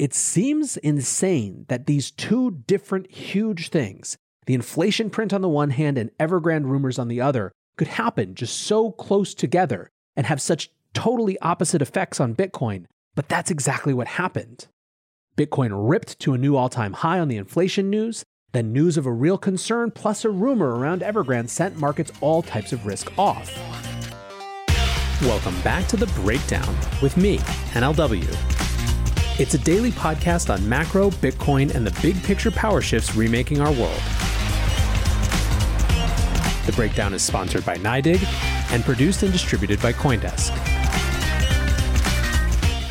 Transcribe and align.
It 0.00 0.14
seems 0.14 0.78
insane 0.78 1.66
that 1.68 1.84
these 1.84 2.10
two 2.10 2.62
different 2.66 3.10
huge 3.10 3.68
things, 3.68 4.16
the 4.46 4.54
inflation 4.54 5.10
print 5.10 5.34
on 5.34 5.42
the 5.42 5.48
one 5.50 5.68
hand 5.68 5.98
and 5.98 6.10
Evergrande 6.18 6.64
rumors 6.64 6.98
on 6.98 7.08
the 7.08 7.20
other, 7.20 7.52
could 7.76 7.88
happen 7.88 8.34
just 8.34 8.58
so 8.60 8.92
close 8.92 9.34
together 9.34 9.90
and 10.16 10.24
have 10.24 10.40
such 10.40 10.70
totally 10.94 11.38
opposite 11.40 11.82
effects 11.82 12.18
on 12.18 12.34
Bitcoin. 12.34 12.86
But 13.14 13.28
that's 13.28 13.50
exactly 13.50 13.92
what 13.92 14.06
happened. 14.06 14.68
Bitcoin 15.36 15.72
ripped 15.74 16.18
to 16.20 16.32
a 16.32 16.38
new 16.38 16.56
all 16.56 16.70
time 16.70 16.94
high 16.94 17.18
on 17.18 17.28
the 17.28 17.36
inflation 17.36 17.90
news. 17.90 18.24
Then 18.52 18.72
news 18.72 18.96
of 18.96 19.04
a 19.04 19.12
real 19.12 19.36
concern 19.36 19.90
plus 19.90 20.24
a 20.24 20.30
rumor 20.30 20.76
around 20.76 21.02
Evergrande 21.02 21.50
sent 21.50 21.76
markets 21.76 22.10
all 22.22 22.40
types 22.40 22.72
of 22.72 22.86
risk 22.86 23.12
off. 23.18 23.54
Welcome 25.20 25.60
back 25.60 25.86
to 25.88 25.98
The 25.98 26.06
Breakdown 26.22 26.74
with 27.02 27.18
me, 27.18 27.36
NLW. 27.74 28.49
It's 29.40 29.54
a 29.54 29.58
daily 29.58 29.90
podcast 29.90 30.52
on 30.52 30.68
macro, 30.68 31.08
Bitcoin, 31.08 31.74
and 31.74 31.86
the 31.86 31.98
big 32.02 32.22
picture 32.24 32.50
power 32.50 32.82
shifts 32.82 33.16
remaking 33.16 33.62
our 33.62 33.72
world. 33.72 34.02
The 36.66 36.72
breakdown 36.76 37.14
is 37.14 37.22
sponsored 37.22 37.64
by 37.64 37.78
NYDIG 37.78 38.22
and 38.70 38.84
produced 38.84 39.22
and 39.22 39.32
distributed 39.32 39.80
by 39.80 39.94
CoinDesk. 39.94 40.50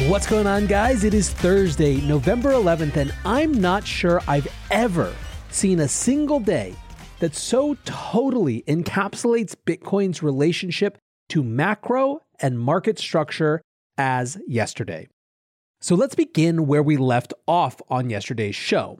What's 0.09 0.25
going 0.25 0.47
on, 0.47 0.65
guys? 0.65 1.03
It 1.03 1.13
is 1.13 1.29
Thursday, 1.29 2.01
November 2.01 2.53
11th, 2.53 2.95
and 2.95 3.13
I'm 3.25 3.53
not 3.53 3.85
sure 3.85 4.19
I've 4.27 4.47
ever 4.71 5.13
seen 5.51 5.79
a 5.81 5.87
single 5.87 6.39
day 6.39 6.73
that 7.19 7.35
so 7.35 7.77
totally 7.85 8.63
encapsulates 8.67 9.53
Bitcoin's 9.67 10.23
relationship 10.23 10.97
to 11.27 11.43
macro 11.43 12.21
and 12.39 12.59
market 12.59 12.97
structure 12.97 13.61
as 13.99 14.39
yesterday. 14.47 15.07
So 15.81 15.95
let's 15.95 16.15
begin 16.15 16.67
where 16.67 16.83
we 16.83 16.97
left 16.97 17.33
off 17.47 17.81
on 17.89 18.09
yesterday's 18.09 18.55
show. 18.55 18.99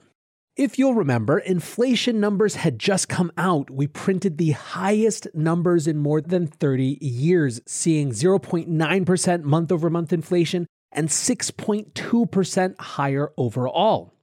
If 0.56 0.78
you'll 0.78 0.94
remember, 0.94 1.38
inflation 1.38 2.20
numbers 2.20 2.56
had 2.56 2.78
just 2.78 3.08
come 3.08 3.30
out. 3.36 3.70
We 3.70 3.86
printed 3.86 4.38
the 4.38 4.52
highest 4.52 5.28
numbers 5.34 5.86
in 5.86 5.98
more 5.98 6.20
than 6.20 6.46
30 6.46 6.98
years, 7.00 7.60
seeing 7.66 8.10
0.9% 8.10 9.42
month 9.42 9.72
over 9.72 9.90
month 9.90 10.12
inflation 10.12 10.66
and 10.90 11.08
6.2% 11.08 12.80
higher 12.80 13.32
overall. 13.36 14.14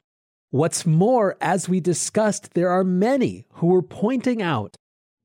What's 0.49 0.85
more, 0.85 1.37
as 1.39 1.69
we 1.69 1.79
discussed, 1.79 2.53
there 2.53 2.69
are 2.69 2.83
many 2.83 3.45
who 3.53 3.67
were 3.67 3.81
pointing 3.83 4.41
out 4.41 4.75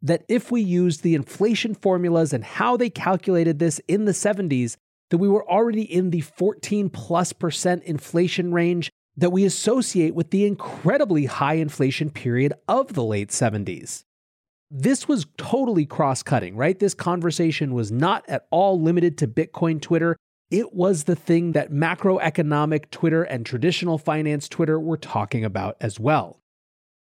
that 0.03 0.25
if 0.29 0.51
we 0.51 0.61
used 0.61 1.03
the 1.03 1.15
inflation 1.15 1.75
formulas 1.75 2.33
and 2.33 2.45
how 2.45 2.77
they 2.77 2.91
calculated 2.91 3.59
this 3.59 3.81
in 3.89 4.05
the 4.05 4.13
70s, 4.13 4.77
that 5.13 5.19
we 5.19 5.29
were 5.29 5.47
already 5.47 5.83
in 5.83 6.09
the 6.09 6.23
14 6.23 6.89
plus 6.89 7.35
percent 7.35 7.85
inflation 7.85 8.51
range 8.51 8.91
that 9.15 9.29
we 9.29 9.45
associate 9.45 10.15
with 10.15 10.31
the 10.31 10.47
incredibly 10.47 11.27
high 11.27 11.57
inflation 11.57 12.09
period 12.09 12.55
of 12.67 12.95
the 12.95 13.05
late 13.05 13.29
70s. 13.29 14.05
This 14.71 15.07
was 15.07 15.27
totally 15.37 15.85
cross 15.85 16.23
cutting, 16.23 16.57
right? 16.57 16.79
This 16.79 16.95
conversation 16.95 17.75
was 17.75 17.93
not 17.93 18.25
at 18.27 18.47
all 18.51 18.81
limited 18.81 19.19
to 19.19 19.29
Bitcoin 19.29 19.83
Twitter. 19.83 20.17
It 20.51 20.73
was 20.73 21.05
the 21.05 21.15
thing 21.15 21.53
that 21.53 21.71
macroeconomic 21.71 22.89
Twitter 22.91 23.23
and 23.23 23.45
traditional 23.45 23.99
finance 23.99 24.49
Twitter 24.49 24.81
were 24.81 24.97
talking 24.97 25.45
about 25.45 25.77
as 25.79 26.01
well. 26.01 26.41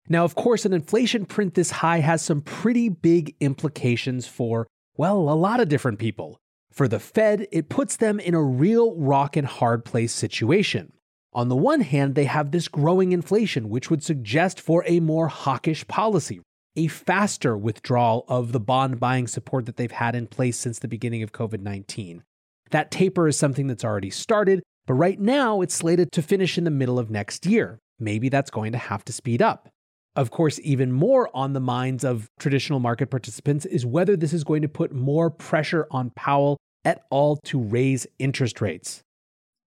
Now, 0.09 0.25
of 0.25 0.35
course, 0.35 0.65
an 0.65 0.73
inflation 0.73 1.27
print 1.27 1.53
this 1.53 1.73
high 1.73 2.01
has 2.01 2.23
some 2.23 2.41
pretty 2.41 2.89
big 2.89 3.37
implications 3.39 4.27
for, 4.27 4.67
well, 4.97 5.29
a 5.29 5.37
lot 5.37 5.61
of 5.61 5.69
different 5.69 5.99
people. 5.99 6.41
For 6.79 6.87
the 6.87 7.01
Fed, 7.01 7.49
it 7.51 7.69
puts 7.69 7.97
them 7.97 8.21
in 8.21 8.35
a 8.37 8.41
real 8.41 8.95
rock 8.95 9.37
and 9.37 9.45
hard 9.45 9.85
place 9.85 10.13
situation. 10.13 10.93
On 11.33 11.49
the 11.49 11.57
one 11.57 11.81
hand, 11.81 12.15
they 12.15 12.27
have 12.27 12.53
this 12.53 12.69
growing 12.69 13.11
inflation, 13.11 13.69
which 13.69 13.91
would 13.91 14.05
suggest 14.05 14.61
for 14.61 14.85
a 14.87 15.01
more 15.01 15.27
hawkish 15.27 15.85
policy, 15.89 16.41
a 16.77 16.87
faster 16.87 17.59
withdrawal 17.59 18.25
of 18.29 18.53
the 18.53 18.61
bond 18.61 19.01
buying 19.01 19.27
support 19.27 19.67
that 19.67 19.77
they've 19.77 19.91
had 19.91 20.15
in 20.15 20.29
place 20.29 20.57
since 20.57 20.79
the 20.79 20.87
beginning 20.87 21.25
of 21.25 21.33
COVID 21.33 21.63
19. 21.63 22.23
That 22.71 22.93
taper 22.93 23.27
is 23.27 23.37
something 23.37 23.67
that's 23.67 23.85
already 23.85 24.11
started, 24.11 24.63
but 24.87 24.95
right 24.95 25.19
now 25.19 25.63
it's 25.63 25.75
slated 25.75 26.13
to 26.13 26.23
finish 26.23 26.57
in 26.57 26.63
the 26.63 26.71
middle 26.71 27.01
of 27.01 27.11
next 27.11 27.45
year. 27.45 27.81
Maybe 27.99 28.29
that's 28.29 28.53
going 28.53 28.71
to 28.71 28.79
have 28.79 29.05
to 29.07 29.13
speed 29.13 29.43
up. 29.43 29.69
Of 30.15 30.31
course, 30.31 30.61
even 30.63 30.93
more 30.93 31.29
on 31.35 31.55
the 31.55 31.61
minds 31.61 32.05
of 32.05 32.31
traditional 32.39 32.79
market 32.79 33.11
participants 33.11 33.67
is 33.67 33.85
whether 33.85 34.17
this 34.17 34.33
is 34.33 34.45
going 34.45 34.63
to 34.63 34.69
put 34.69 34.93
more 34.93 35.29
pressure 35.29 35.89
on 35.91 36.11
Powell 36.11 36.57
at 36.85 37.03
all 37.11 37.37
to 37.45 37.61
raise 37.61 38.07
interest 38.19 38.61
rates. 38.61 39.03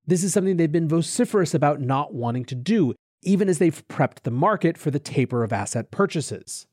This 0.06 0.24
is 0.24 0.34
something 0.34 0.58
they've 0.58 0.72
been 0.72 0.88
vociferous 0.88 1.54
about 1.54 1.80
not 1.80 2.14
wanting 2.14 2.46
to 2.46 2.56
do, 2.56 2.94
even 3.24 3.48
as 3.48 3.60
they've 3.60 3.88
prepped 3.88 4.22
the 4.24 4.32
market 4.32 4.78
for 4.78 4.92
the 4.92 5.00
taper 5.00 5.44
of 5.44 5.54
asset 5.54 5.92
purchases. 5.92 6.66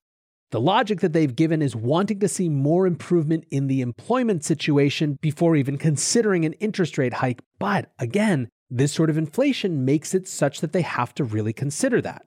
The 0.50 0.60
logic 0.60 1.00
that 1.00 1.12
they've 1.12 1.36
given 1.36 1.60
is 1.60 1.76
wanting 1.76 2.20
to 2.20 2.28
see 2.28 2.48
more 2.48 2.86
improvement 2.86 3.44
in 3.50 3.66
the 3.66 3.82
employment 3.82 4.44
situation 4.44 5.18
before 5.20 5.56
even 5.56 5.76
considering 5.76 6.46
an 6.46 6.54
interest 6.54 6.96
rate 6.96 7.14
hike. 7.14 7.42
But 7.58 7.92
again, 7.98 8.48
this 8.70 8.92
sort 8.92 9.10
of 9.10 9.18
inflation 9.18 9.84
makes 9.84 10.14
it 10.14 10.26
such 10.26 10.60
that 10.60 10.72
they 10.72 10.82
have 10.82 11.14
to 11.16 11.24
really 11.24 11.52
consider 11.52 12.00
that. 12.00 12.24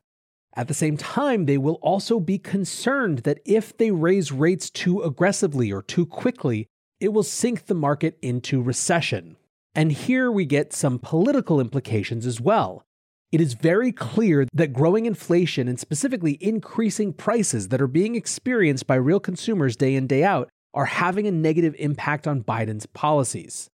At 0.56 0.68
the 0.68 0.74
same 0.74 0.98
time, 0.98 1.46
they 1.46 1.58
will 1.58 1.80
also 1.82 2.20
be 2.20 2.38
concerned 2.38 3.20
that 3.20 3.40
if 3.46 3.76
they 3.78 3.90
raise 3.90 4.32
rates 4.32 4.70
too 4.70 5.02
aggressively 5.02 5.72
or 5.72 5.82
too 5.82 6.06
quickly, 6.06 6.68
it 7.02 7.12
will 7.12 7.24
sink 7.24 7.66
the 7.66 7.74
market 7.74 8.18
into 8.22 8.62
recession. 8.62 9.36
And 9.74 9.92
here 9.92 10.32
we 10.32 10.46
get 10.46 10.72
some 10.72 11.00
political 11.00 11.60
implications 11.60 12.26
as 12.26 12.40
well. 12.40 12.84
It 13.32 13.42
is 13.42 13.54
very 13.54 13.92
clear 13.92 14.46
that 14.54 14.74
growing 14.74 15.06
inflation 15.06 15.68
and 15.68 15.80
specifically 15.80 16.38
increasing 16.42 17.14
prices 17.14 17.70
that 17.70 17.82
are 17.82 17.88
being 17.88 18.16
experienced 18.16 18.86
by 18.86 18.96
real 18.96 19.20
consumers 19.20 19.76
day 19.76 19.96
in, 19.96 20.06
day 20.06 20.24
out 20.24 20.50
are 20.74 20.86
having 20.86 21.26
a 21.26 21.32
negative 21.32 21.76
impact 21.80 22.28
on 22.28 22.44
Biden's 22.44 22.86
policies. 22.86 23.70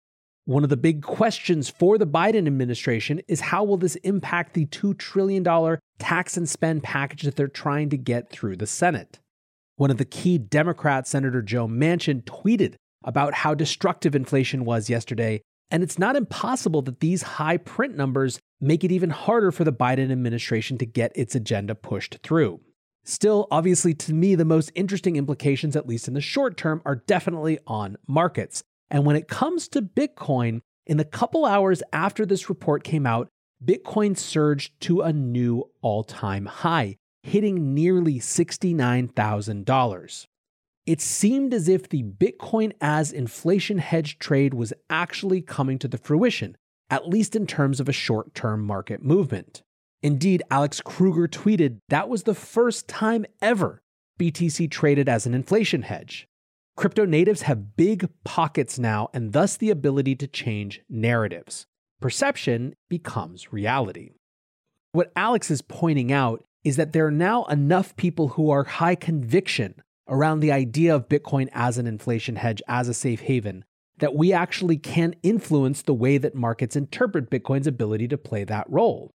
One 0.46 0.64
of 0.64 0.70
the 0.70 0.78
big 0.78 1.02
questions 1.02 1.70
for 1.70 1.98
the 1.98 2.06
Biden 2.06 2.48
administration 2.48 3.22
is 3.30 3.40
how 3.40 3.64
will 3.64 3.78
this 3.78 3.96
impact 3.98 4.54
the 4.54 4.66
$2 4.66 4.98
trillion 4.98 5.78
tax 6.00 6.36
and 6.36 6.50
spend 6.50 6.84
package 6.84 7.22
that 7.22 7.38
they're 7.38 7.48
trying 7.48 7.90
to 7.92 7.98
get 7.98 8.30
through 8.30 8.58
the 8.58 8.68
Senate? 8.68 9.20
One 9.78 9.92
of 9.92 9.98
the 9.98 10.06
key 10.06 10.38
Democrats, 10.38 11.12
Senator 11.12 11.42
Joe 11.42 11.68
Manchin, 11.68 12.24
tweeted 12.24 12.76
about 13.04 13.34
how 13.34 13.54
destructive 13.54 14.16
inflation 14.16 14.66
was 14.66 14.90
yesterday, 14.90 15.42
and 15.70 15.84
it's 15.84 15.98
not 15.98 16.16
impossible 16.16 16.82
that 16.84 17.00
these 17.00 17.24
high 17.24 17.58
print 17.58 17.98
numbers 17.98 18.40
make 18.62 18.84
it 18.84 18.92
even 18.92 19.10
harder 19.10 19.52
for 19.52 19.64
the 19.64 19.74
Biden 19.74 20.12
administration 20.12 20.78
to 20.78 20.86
get 20.86 21.12
its 21.16 21.36
agenda 21.36 21.76
pushed 21.76 22.20
through. 22.24 22.60
Still, 23.06 23.48
obviously, 23.52 23.94
to 23.96 24.14
me, 24.14 24.36
the 24.36 24.46
most 24.46 24.72
interesting 24.76 25.16
implications, 25.16 25.76
at 25.76 25.88
least 25.88 26.08
in 26.08 26.14
the 26.14 26.22
short 26.22 26.56
term, 26.56 26.82
are 26.86 27.04
definitely 27.08 27.60
on 27.68 27.98
markets. 28.08 28.64
And 28.90 29.06
when 29.06 29.16
it 29.16 29.28
comes 29.28 29.68
to 29.70 29.82
Bitcoin, 29.82 30.62
in 30.86 30.98
the 30.98 31.06
couple 31.06 31.46
hours 31.46 31.82
after 31.92 32.26
this 32.26 32.50
report 32.50 32.84
came 32.84 33.06
out, 33.06 33.28
Bitcoin 33.64 34.18
surged 34.18 34.80
to 34.82 35.02
a 35.02 35.12
new 35.12 35.70
all 35.82 36.04
time 36.04 36.46
high, 36.46 36.98
hitting 37.24 37.74
nearly 37.74 38.20
$69,000 38.20 40.28
it 40.86 41.00
seemed 41.00 41.54
as 41.54 41.70
if 41.70 41.88
the 41.88 42.04
Bitcoin 42.04 42.74
as 42.82 43.12
inflation 43.12 43.78
hedge 43.78 44.20
trade 44.20 44.54
was 44.54 44.74
actually 44.90 45.42
coming 45.42 45.80
to 45.80 45.88
the 45.88 45.98
fruition, 45.98 46.58
at 46.90 47.08
least 47.08 47.36
in 47.36 47.48
terms 47.48 47.80
of 47.80 47.88
a 47.88 47.94
short 47.94 48.36
term 48.36 48.62
market 48.62 49.02
movement. 49.02 49.64
Indeed, 50.02 50.44
Alex 50.52 50.82
Kruger 50.82 51.30
tweeted 51.30 51.80
that 51.88 52.10
was 52.10 52.24
the 52.24 52.36
first 52.36 52.90
time 52.90 53.26
ever 53.42 53.82
BTC 54.20 54.70
traded 54.70 55.08
as 55.08 55.26
an 55.26 55.34
inflation 55.34 55.84
hedge. 55.84 56.28
Crypto 56.76 57.06
natives 57.06 57.44
have 57.44 57.78
big 57.78 58.10
pockets 58.26 58.78
now 58.78 59.10
and 59.14 59.32
thus 59.32 59.56
the 59.56 59.70
ability 59.70 60.16
to 60.16 60.28
change 60.28 60.82
narratives. 60.90 61.66
Perception 62.02 62.76
becomes 62.90 63.54
reality. 63.54 64.12
What 64.92 65.12
Alex 65.16 65.50
is 65.50 65.62
pointing 65.62 66.12
out 66.12 66.44
is 66.64 66.76
that 66.76 66.92
there 66.92 67.08
are 67.08 67.12
now 67.12 67.46
enough 67.46 67.96
people 67.96 68.30
who 68.30 68.50
are 68.50 68.64
high 68.64 68.96
conviction 68.96 69.76
around 70.08 70.40
the 70.40 70.52
idea 70.52 70.96
of 70.96 71.10
Bitcoin 71.10 71.50
as 71.54 71.78
an 71.78 71.88
inflation 71.88 72.36
hedge, 72.36 72.62
as 72.68 72.88
a 72.88 72.94
safe 72.94 73.22
haven, 73.22 73.66
that 74.00 74.16
we 74.16 74.34
actually 74.34 74.78
can 74.78 75.16
influence 75.24 75.82
the 75.82 75.94
way 75.94 76.18
that 76.18 76.36
markets 76.36 76.76
interpret 76.76 77.30
Bitcoin's 77.30 77.68
ability 77.68 78.08
to 78.08 78.18
play 78.18 78.44
that 78.44 78.70
role. 78.70 79.12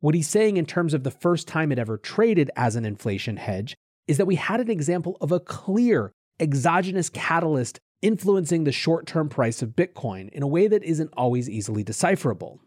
What 0.00 0.14
he's 0.14 0.28
saying 0.28 0.56
in 0.56 0.66
terms 0.66 0.94
of 0.94 1.04
the 1.04 1.10
first 1.10 1.46
time 1.46 1.70
it 1.72 1.78
ever 1.78 1.98
traded 1.98 2.50
as 2.56 2.74
an 2.74 2.86
inflation 2.86 3.36
hedge 3.36 3.76
is 4.08 4.16
that 4.16 4.26
we 4.26 4.36
had 4.36 4.60
an 4.60 4.70
example 4.70 5.16
of 5.20 5.30
a 5.30 5.40
clear 5.40 6.12
exogenous 6.40 7.10
catalyst 7.10 7.78
influencing 8.02 8.64
the 8.64 8.72
short 8.72 9.06
term 9.06 9.28
price 9.28 9.60
of 9.62 9.70
Bitcoin 9.70 10.30
in 10.30 10.42
a 10.42 10.48
way 10.48 10.66
that 10.68 10.82
isn't 10.82 11.12
always 11.16 11.50
easily 11.50 11.84
decipherable. 11.84 12.60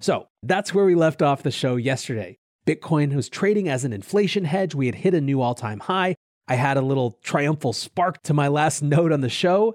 So 0.00 0.28
that's 0.42 0.72
where 0.72 0.84
we 0.84 0.94
left 0.94 1.20
off 1.20 1.42
the 1.42 1.50
show 1.50 1.76
yesterday. 1.76 2.38
Bitcoin 2.66 3.14
was 3.14 3.28
trading 3.28 3.68
as 3.68 3.84
an 3.84 3.92
inflation 3.92 4.44
hedge. 4.44 4.74
We 4.74 4.86
had 4.86 4.94
hit 4.94 5.14
a 5.14 5.20
new 5.20 5.40
all 5.40 5.54
time 5.54 5.80
high. 5.80 6.14
I 6.48 6.54
had 6.54 6.76
a 6.76 6.82
little 6.82 7.18
triumphal 7.22 7.72
spark 7.72 8.22
to 8.24 8.34
my 8.34 8.48
last 8.48 8.82
note 8.82 9.12
on 9.12 9.20
the 9.20 9.28
show. 9.28 9.74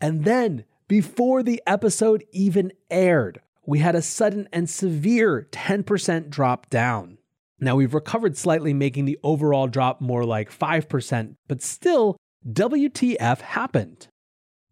And 0.00 0.24
then, 0.24 0.64
before 0.88 1.42
the 1.42 1.62
episode 1.66 2.24
even 2.32 2.72
aired, 2.90 3.40
we 3.66 3.80
had 3.80 3.94
a 3.94 4.02
sudden 4.02 4.48
and 4.52 4.70
severe 4.70 5.48
10% 5.50 6.30
drop 6.30 6.70
down. 6.70 7.18
Now 7.60 7.76
we've 7.76 7.94
recovered 7.94 8.36
slightly, 8.36 8.74
making 8.74 9.04
the 9.04 9.18
overall 9.22 9.68
drop 9.68 10.00
more 10.00 10.24
like 10.24 10.50
5%, 10.50 11.36
but 11.46 11.62
still, 11.62 12.16
WTF 12.50 13.40
happened? 13.40 14.08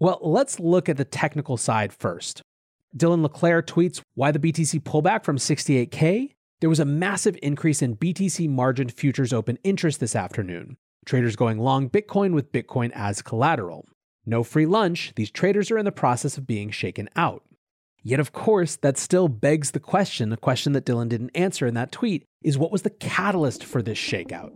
Well, 0.00 0.18
let's 0.22 0.58
look 0.58 0.88
at 0.88 0.96
the 0.96 1.04
technical 1.04 1.56
side 1.56 1.92
first. 1.92 2.42
Dylan 2.96 3.22
LeClaire 3.22 3.62
tweets 3.62 4.02
why 4.14 4.32
the 4.32 4.40
BTC 4.40 4.80
pullback 4.80 5.24
from 5.24 5.36
68K? 5.36 6.32
There 6.60 6.68
was 6.68 6.80
a 6.80 6.84
massive 6.84 7.38
increase 7.42 7.80
in 7.80 7.96
BTC 7.96 8.48
margin 8.48 8.88
futures 8.88 9.32
open 9.32 9.58
interest 9.62 10.00
this 10.00 10.16
afternoon. 10.16 10.76
Traders 11.06 11.34
going 11.36 11.58
long 11.58 11.88
Bitcoin 11.88 12.34
with 12.34 12.52
Bitcoin 12.52 12.90
as 12.94 13.22
collateral. 13.22 13.86
No 14.26 14.42
free 14.42 14.66
lunch, 14.66 15.12
these 15.16 15.30
traders 15.30 15.70
are 15.70 15.78
in 15.78 15.86
the 15.86 15.92
process 15.92 16.36
of 16.36 16.46
being 16.46 16.70
shaken 16.70 17.08
out. 17.16 17.42
Yet, 18.02 18.20
of 18.20 18.32
course, 18.32 18.76
that 18.76 18.98
still 18.98 19.28
begs 19.28 19.72
the 19.72 19.80
question, 19.80 20.32
a 20.32 20.36
question 20.36 20.72
that 20.72 20.84
Dylan 20.84 21.08
didn't 21.08 21.30
answer 21.34 21.66
in 21.66 21.74
that 21.74 21.92
tweet, 21.92 22.24
is 22.42 22.58
what 22.58 22.70
was 22.70 22.82
the 22.82 22.90
catalyst 22.90 23.64
for 23.64 23.82
this 23.82 23.98
shakeout? 23.98 24.52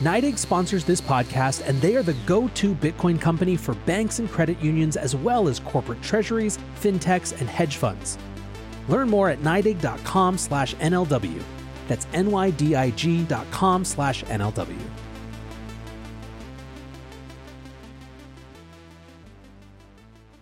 NYDIG 0.00 0.36
sponsors 0.36 0.84
this 0.84 1.00
podcast, 1.00 1.66
and 1.66 1.80
they 1.80 1.96
are 1.96 2.02
the 2.02 2.16
go 2.26 2.48
to 2.48 2.74
Bitcoin 2.74 3.18
company 3.18 3.56
for 3.56 3.74
banks 3.86 4.18
and 4.18 4.30
credit 4.30 4.60
unions, 4.60 4.96
as 4.96 5.16
well 5.16 5.48
as 5.48 5.58
corporate 5.60 6.02
treasuries, 6.02 6.58
fintechs, 6.80 7.38
and 7.40 7.48
hedge 7.48 7.76
funds. 7.76 8.18
Learn 8.88 9.08
more 9.08 9.28
at 9.28 9.40
NYDIG.com 9.40 10.38
slash 10.38 10.74
NLW. 10.76 11.42
That's 11.88 12.06
N-Y-D-I-G.com 12.12 13.84
slash 13.84 14.24
NLW. 14.24 14.80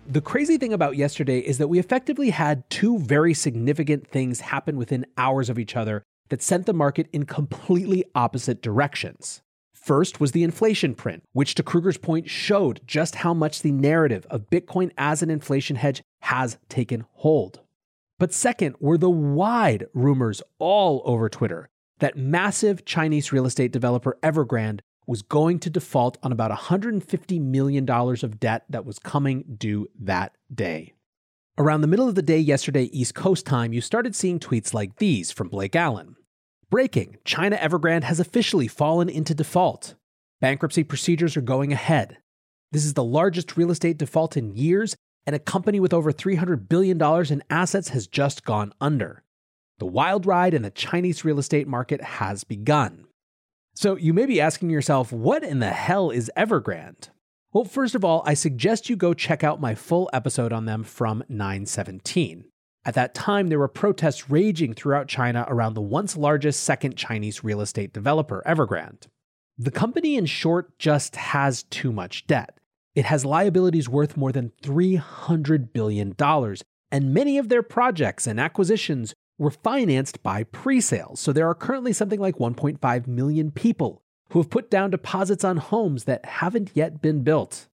The 0.06 0.20
crazy 0.20 0.58
thing 0.58 0.73
about 0.73 0.96
yesterday 0.96 1.38
is 1.38 1.58
that 1.58 1.69
we 1.69 1.79
effectively 1.79 2.31
had 2.31 2.69
two 2.69 2.99
very 2.99 3.32
significant 3.32 4.06
things 4.06 4.41
happen 4.41 4.76
within 4.76 5.06
hours 5.17 5.49
of 5.49 5.58
each 5.58 5.76
other 5.76 6.02
that 6.29 6.43
sent 6.43 6.67
the 6.67 6.75
market 6.75 7.08
in 7.12 7.25
completely 7.25 8.05
opposite 8.14 8.61
directions. 8.61 9.41
First 9.73 10.20
was 10.20 10.32
the 10.32 10.44
inflation 10.44 10.94
print, 10.94 11.25
which 11.32 11.55
to 11.55 11.62
Kruger's 11.62 11.99
point 11.99 12.29
showed 12.29 12.81
just 12.87 13.17
how 13.17 13.35
much 13.35 13.62
the 13.62 13.73
narrative 13.73 14.26
of 14.31 14.50
Bitcoin 14.50 14.93
as 14.96 15.23
an 15.23 15.31
inflation 15.31 15.76
hedge 15.76 16.02
has 16.20 16.58
taken 16.69 17.06
hold. 17.12 17.63
But 18.19 18.32
second 18.32 18.76
were 18.81 18.99
the 18.99 19.11
wide 19.11 19.87
rumors 19.93 20.43
all 20.58 21.02
over 21.05 21.28
Twitter 21.28 21.69
that 21.99 22.16
massive 22.16 22.84
Chinese 22.84 23.32
real 23.32 23.46
estate 23.46 23.72
developer 23.72 24.19
Evergrande 24.22 24.81
was 25.06 25.22
going 25.22 25.58
to 25.61 25.70
default 25.70 26.19
on 26.22 26.32
about 26.32 26.50
$150 26.50 27.40
million 27.40 27.88
of 27.88 28.40
debt 28.40 28.64
that 28.69 28.84
was 28.84 28.99
coming 28.99 29.44
due 29.56 29.87
that 30.00 30.32
day. 30.52 30.94
Around 31.56 31.82
the 31.82 31.87
middle 31.87 32.08
of 32.08 32.14
the 32.14 32.22
day 32.22 32.38
yesterday, 32.38 32.84
East 32.84 33.14
Coast 33.14 33.46
time, 33.46 33.72
you 33.72 33.81
started 33.81 34.17
seeing 34.17 34.40
tweets 34.40 34.75
like 34.75 34.96
these 34.96 35.31
from 35.31 35.49
Blake 35.49 35.76
Allen. 35.76 36.17
Breaking 36.70 37.19
China 37.25 37.56
Evergrande 37.56 38.05
has 38.05 38.19
officially 38.19 38.67
fallen 38.67 39.08
into 39.08 39.34
default. 39.34 39.94
Bankruptcy 40.40 40.82
procedures 40.82 41.37
are 41.37 41.43
going 41.43 41.72
ahead. 41.72 42.19
This 42.72 42.84
is 42.84 42.94
the 42.94 43.05
largest 43.05 43.56
real 43.56 43.70
estate 43.70 43.99
default 43.99 44.37
in 44.37 44.56
years, 44.56 44.96
and 45.26 45.35
a 45.35 45.38
company 45.38 45.81
with 45.81 45.94
over 45.94 46.12
$300 46.12 46.69
billion 46.69 47.00
in 47.32 47.43
assets 47.50 47.88
has 47.88 48.06
just 48.06 48.44
gone 48.44 48.73
under. 48.81 49.23
The 49.79 49.87
wild 49.87 50.26
ride 50.26 50.55
in 50.55 50.62
the 50.62 50.71
Chinese 50.71 51.25
real 51.25 51.38
estate 51.38 51.67
market 51.67 52.00
has 52.00 52.44
begun. 52.44 53.06
So 53.75 53.97
you 53.97 54.12
may 54.12 54.26
be 54.26 54.41
asking 54.41 54.71
yourself, 54.71 55.12
what 55.12 55.43
in 55.43 55.59
the 55.59 55.71
hell 55.71 56.11
is 56.11 56.31
Evergrande? 56.37 57.09
Well, 57.53 57.65
first 57.65 57.94
of 57.94 58.05
all, 58.05 58.23
I 58.26 58.35
suggest 58.35 58.88
you 58.88 58.97
go 58.97 59.15
check 59.15 59.43
out 59.43 59.61
my 59.61 59.75
full 59.75 60.11
episode 60.12 60.53
on 60.53 60.67
them 60.67 60.85
from 60.85 61.25
917. 61.29 62.44
At 62.85 62.94
that 62.94 63.15
time, 63.15 63.49
there 63.49 63.59
were 63.59 63.69
protests 63.69 64.29
raging 64.29 64.75
throughout 64.75 65.09
China 65.09 65.44
around 65.49 65.75
the 65.75 65.81
once 65.81 66.17
largest 66.17 66.62
second 66.62 66.97
Chinese 66.97 67.43
real 67.43 67.61
estate 67.61 67.93
developer, 67.93 68.43
Evergrande. 68.47 69.06
The 69.56 69.70
company, 69.70 70.17
in 70.17 70.27
short, 70.27 70.79
just 70.79 71.17
has 71.17 71.62
too 71.65 71.93
much 71.93 72.27
debt. 72.27 72.59
It 72.94 73.06
has 73.06 73.25
liabilities 73.25 73.88
worth 73.88 74.17
more 74.17 74.31
than 74.31 74.52
$300 74.62 75.73
billion, 75.73 76.14
and 76.93 77.14
many 77.14 77.38
of 77.38 77.49
their 77.49 77.62
projects 77.62 78.26
and 78.26 78.38
acquisitions 78.38 79.14
were 79.37 79.50
financed 79.50 80.23
by 80.23 80.44
pre 80.44 80.81
sales. 80.81 81.19
So 81.19 81.32
there 81.32 81.49
are 81.49 81.55
currently 81.55 81.93
something 81.93 82.20
like 82.20 82.37
1.5 82.37 83.06
million 83.08 83.50
people 83.50 84.02
who 84.31 84.38
have 84.38 84.50
put 84.50 84.70
down 84.70 84.91
deposits 84.91 85.44
on 85.44 85.56
homes 85.56 86.05
that 86.05 86.25
haven't 86.25 86.70
yet 86.75 87.02
been 87.02 87.23
built. 87.23 87.69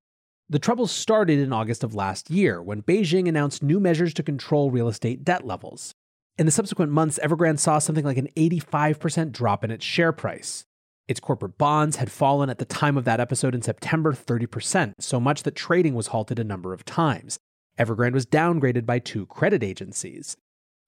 The 0.49 0.59
trouble 0.59 0.87
started 0.87 1.39
in 1.39 1.53
August 1.53 1.83
of 1.83 1.95
last 1.95 2.29
year 2.29 2.61
when 2.61 2.81
Beijing 2.81 3.29
announced 3.29 3.63
new 3.63 3.79
measures 3.79 4.13
to 4.15 4.23
control 4.23 4.69
real 4.69 4.87
estate 4.87 5.23
debt 5.23 5.45
levels. 5.45 5.93
In 6.37 6.45
the 6.45 6.51
subsequent 6.51 6.91
months, 6.91 7.19
Evergrande 7.23 7.59
saw 7.59 7.79
something 7.79 8.03
like 8.03 8.17
an 8.17 8.27
85% 8.35 9.31
drop 9.31 9.63
in 9.63 9.71
its 9.71 9.85
share 9.85 10.11
price. 10.11 10.65
Its 11.07 11.19
corporate 11.19 11.57
bonds 11.57 11.97
had 11.97 12.11
fallen 12.11 12.49
at 12.49 12.57
the 12.57 12.65
time 12.65 12.97
of 12.97 13.05
that 13.05 13.19
episode 13.19 13.55
in 13.55 13.61
September 13.61 14.13
30%, 14.13 14.93
so 14.99 15.19
much 15.19 15.43
that 15.43 15.55
trading 15.55 15.95
was 15.95 16.07
halted 16.07 16.39
a 16.39 16.43
number 16.43 16.73
of 16.73 16.85
times. 16.85 17.39
Evergrande 17.77 18.13
was 18.13 18.25
downgraded 18.25 18.85
by 18.85 18.99
two 18.99 19.25
credit 19.25 19.63
agencies. 19.63 20.37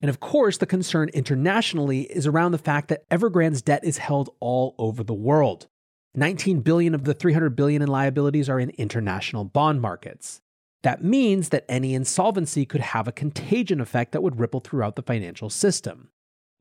And 0.01 0.09
of 0.09 0.19
course, 0.19 0.57
the 0.57 0.65
concern 0.65 1.09
internationally 1.13 2.01
is 2.01 2.27
around 2.27 2.51
the 2.51 2.57
fact 2.57 2.89
that 2.89 3.07
Evergrande's 3.09 3.61
debt 3.61 3.83
is 3.83 3.97
held 3.99 4.29
all 4.39 4.75
over 4.77 5.03
the 5.03 5.13
world. 5.13 5.67
19 6.15 6.59
billion 6.59 6.93
of 6.93 7.05
the 7.05 7.13
300 7.13 7.55
billion 7.55 7.81
in 7.81 7.87
liabilities 7.87 8.49
are 8.49 8.59
in 8.59 8.69
international 8.71 9.45
bond 9.45 9.81
markets. 9.81 10.41
That 10.83 11.03
means 11.03 11.49
that 11.49 11.65
any 11.69 11.95
insolvency 11.95 12.65
could 12.65 12.81
have 12.81 13.07
a 13.07 13.13
contagion 13.13 13.79
effect 13.79 14.11
that 14.11 14.21
would 14.21 14.39
ripple 14.39 14.59
throughout 14.59 14.95
the 14.95 15.01
financial 15.01 15.49
system. 15.49 16.09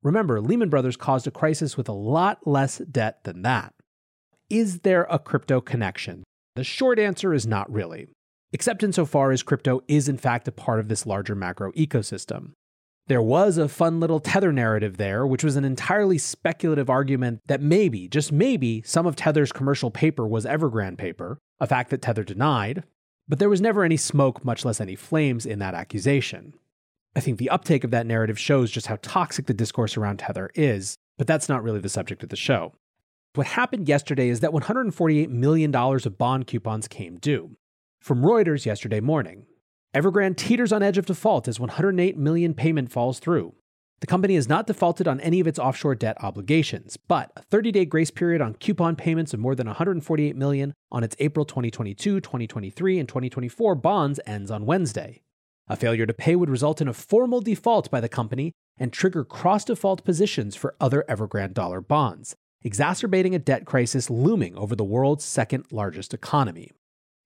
Remember, 0.02 0.40
Lehman 0.40 0.68
Brothers 0.68 0.96
caused 0.96 1.26
a 1.26 1.30
crisis 1.30 1.76
with 1.76 1.88
a 1.88 1.92
lot 1.92 2.46
less 2.46 2.78
debt 2.78 3.22
than 3.24 3.42
that. 3.42 3.72
Is 4.50 4.80
there 4.80 5.06
a 5.08 5.18
crypto 5.18 5.60
connection? 5.60 6.24
The 6.56 6.64
short 6.64 6.98
answer 6.98 7.32
is 7.32 7.46
not 7.46 7.72
really, 7.72 8.08
except 8.52 8.82
insofar 8.82 9.30
as 9.30 9.42
crypto 9.42 9.80
is 9.88 10.08
in 10.08 10.18
fact 10.18 10.48
a 10.48 10.52
part 10.52 10.80
of 10.80 10.88
this 10.88 11.06
larger 11.06 11.34
macro 11.34 11.72
ecosystem. 11.72 12.50
There 13.06 13.22
was 13.22 13.58
a 13.58 13.68
fun 13.68 14.00
little 14.00 14.20
Tether 14.20 14.52
narrative 14.52 14.96
there, 14.96 15.26
which 15.26 15.42
was 15.42 15.56
an 15.56 15.64
entirely 15.64 16.18
speculative 16.18 16.90
argument 16.90 17.40
that 17.46 17.60
maybe, 17.60 18.08
just 18.08 18.30
maybe, 18.30 18.82
some 18.84 19.06
of 19.06 19.16
Tether's 19.16 19.52
commercial 19.52 19.90
paper 19.90 20.26
was 20.26 20.44
Evergrande 20.44 20.98
paper, 20.98 21.38
a 21.58 21.66
fact 21.66 21.90
that 21.90 22.02
Tether 22.02 22.22
denied, 22.22 22.84
but 23.28 23.38
there 23.38 23.48
was 23.48 23.60
never 23.60 23.82
any 23.82 23.96
smoke, 23.96 24.44
much 24.44 24.64
less 24.64 24.80
any 24.80 24.94
flames, 24.94 25.46
in 25.46 25.58
that 25.58 25.74
accusation. 25.74 26.54
I 27.14 27.20
think 27.20 27.38
the 27.38 27.50
uptake 27.50 27.84
of 27.84 27.90
that 27.90 28.06
narrative 28.06 28.38
shows 28.38 28.70
just 28.70 28.86
how 28.86 28.98
toxic 29.02 29.46
the 29.46 29.54
discourse 29.54 29.96
around 29.96 30.18
Tether 30.18 30.50
is, 30.54 30.96
but 31.18 31.26
that's 31.26 31.48
not 31.48 31.62
really 31.62 31.80
the 31.80 31.88
subject 31.88 32.22
of 32.22 32.30
the 32.30 32.36
show. 32.36 32.72
What 33.34 33.48
happened 33.48 33.88
yesterday 33.88 34.28
is 34.28 34.40
that 34.40 34.50
$148 34.50 35.28
million 35.28 35.74
of 35.74 36.18
bond 36.18 36.46
coupons 36.46 36.88
came 36.88 37.18
due. 37.18 37.56
From 38.00 38.22
Reuters 38.22 38.66
yesterday 38.66 39.00
morning, 39.00 39.46
Evergrande 39.94 40.36
teeters 40.36 40.72
on 40.72 40.82
edge 40.82 40.96
of 40.96 41.06
default 41.06 41.48
as 41.48 41.60
108 41.60 42.16
million 42.16 42.54
payment 42.54 42.90
falls 42.90 43.18
through. 43.18 43.54
The 44.00 44.06
company 44.06 44.34
has 44.34 44.48
not 44.48 44.66
defaulted 44.66 45.06
on 45.06 45.20
any 45.20 45.38
of 45.38 45.46
its 45.46 45.58
offshore 45.58 45.94
debt 45.94 46.16
obligations, 46.24 46.96
but 46.96 47.30
a 47.36 47.42
30-day 47.42 47.84
grace 47.84 48.10
period 48.10 48.40
on 48.40 48.54
coupon 48.54 48.96
payments 48.96 49.32
of 49.32 49.38
more 49.38 49.54
than 49.54 49.66
148 49.66 50.34
million 50.34 50.74
on 50.90 51.04
its 51.04 51.14
April 51.18 51.44
2022, 51.44 52.20
2023, 52.20 52.98
and 52.98 53.08
2024 53.08 53.74
bonds 53.76 54.18
ends 54.26 54.50
on 54.50 54.66
Wednesday. 54.66 55.22
A 55.72 55.76
failure 55.76 56.04
to 56.04 56.12
pay 56.12 56.36
would 56.36 56.50
result 56.50 56.82
in 56.82 56.88
a 56.88 56.92
formal 56.92 57.40
default 57.40 57.90
by 57.90 57.98
the 57.98 58.08
company 58.08 58.52
and 58.76 58.92
trigger 58.92 59.24
cross-default 59.24 60.04
positions 60.04 60.54
for 60.54 60.74
other 60.78 61.02
Evergrande 61.08 61.54
dollar 61.54 61.80
bonds, 61.80 62.34
exacerbating 62.62 63.34
a 63.34 63.38
debt 63.38 63.64
crisis 63.64 64.10
looming 64.10 64.54
over 64.54 64.76
the 64.76 64.84
world's 64.84 65.24
second 65.24 65.64
largest 65.72 66.12
economy. 66.12 66.72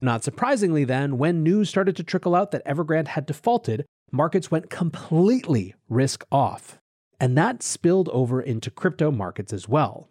Not 0.00 0.22
surprisingly, 0.22 0.84
then, 0.84 1.18
when 1.18 1.42
news 1.42 1.68
started 1.68 1.96
to 1.96 2.04
trickle 2.04 2.36
out 2.36 2.52
that 2.52 2.64
Evergrande 2.64 3.08
had 3.08 3.26
defaulted, 3.26 3.84
markets 4.12 4.48
went 4.48 4.70
completely 4.70 5.74
risk 5.88 6.24
off. 6.30 6.78
And 7.18 7.36
that 7.36 7.64
spilled 7.64 8.08
over 8.10 8.40
into 8.40 8.70
crypto 8.70 9.10
markets 9.10 9.52
as 9.52 9.68
well. 9.68 10.08